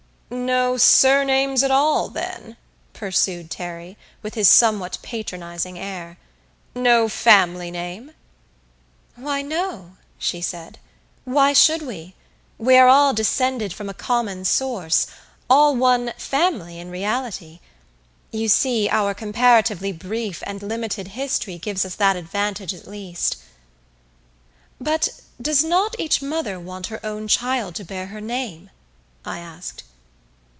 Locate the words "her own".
26.87-27.27